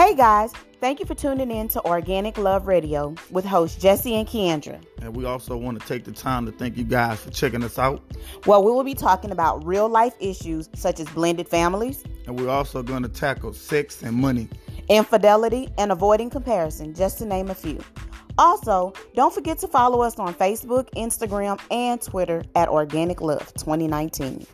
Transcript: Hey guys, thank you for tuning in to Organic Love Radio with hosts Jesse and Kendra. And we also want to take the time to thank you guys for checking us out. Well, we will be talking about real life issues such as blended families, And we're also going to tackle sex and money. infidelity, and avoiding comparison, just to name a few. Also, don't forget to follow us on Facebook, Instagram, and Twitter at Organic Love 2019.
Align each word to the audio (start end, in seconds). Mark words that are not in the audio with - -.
Hey 0.00 0.14
guys, 0.14 0.50
thank 0.80 0.98
you 0.98 1.04
for 1.04 1.14
tuning 1.14 1.50
in 1.50 1.68
to 1.68 1.84
Organic 1.84 2.38
Love 2.38 2.66
Radio 2.66 3.14
with 3.30 3.44
hosts 3.44 3.78
Jesse 3.78 4.14
and 4.14 4.26
Kendra. 4.26 4.82
And 5.02 5.14
we 5.14 5.26
also 5.26 5.58
want 5.58 5.78
to 5.78 5.86
take 5.86 6.04
the 6.04 6.10
time 6.10 6.46
to 6.46 6.52
thank 6.52 6.78
you 6.78 6.84
guys 6.84 7.20
for 7.20 7.28
checking 7.28 7.62
us 7.62 7.78
out. 7.78 8.02
Well, 8.46 8.64
we 8.64 8.72
will 8.72 8.82
be 8.82 8.94
talking 8.94 9.30
about 9.30 9.62
real 9.66 9.90
life 9.90 10.14
issues 10.18 10.70
such 10.74 11.00
as 11.00 11.08
blended 11.10 11.48
families, 11.48 12.02
And 12.26 12.40
we're 12.40 12.48
also 12.48 12.82
going 12.82 13.02
to 13.02 13.10
tackle 13.10 13.52
sex 13.52 14.02
and 14.02 14.16
money. 14.16 14.48
infidelity, 14.88 15.68
and 15.76 15.92
avoiding 15.92 16.30
comparison, 16.30 16.94
just 16.94 17.18
to 17.18 17.26
name 17.26 17.50
a 17.50 17.54
few. 17.54 17.78
Also, 18.38 18.94
don't 19.14 19.34
forget 19.34 19.58
to 19.58 19.68
follow 19.68 20.00
us 20.00 20.18
on 20.18 20.32
Facebook, 20.32 20.88
Instagram, 20.96 21.60
and 21.70 22.00
Twitter 22.00 22.42
at 22.56 22.70
Organic 22.70 23.20
Love 23.20 23.52
2019. 23.52 24.46